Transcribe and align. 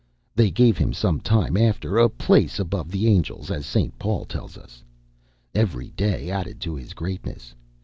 They 0.35 0.49
gave 0.49 0.79
him 0.79 0.93
some 0.93 1.19
time 1.19 1.55
after, 1.55 1.99
a 1.99 2.09
place 2.09 2.57
above 2.57 2.89
the 2.89 3.05
angels, 3.07 3.51
as 3.51 3.67
St. 3.67 3.99
Paul 3.99 4.25
tells 4.25 4.57
us. 4.57 4.83
Every 5.53 5.91
day 5.91 6.31
added 6.31 6.59
to 6.61 6.73
his 6.73 6.93
greatness. 6.93 7.53